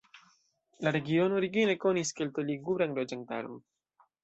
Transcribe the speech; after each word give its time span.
La 0.85 0.93
regiono 0.95 1.37
origine 1.41 1.77
konis 1.85 2.13
kelto-liguran 2.21 2.99
loĝantaron. 2.99 3.65